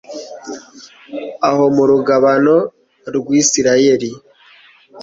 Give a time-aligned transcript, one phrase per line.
[1.49, 2.55] aho mu rugabano
[3.15, 4.09] rw'isirayeli